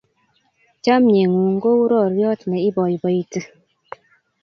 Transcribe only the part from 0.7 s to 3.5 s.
Chomye ng'ung' kou roryot ne ipoipoiti.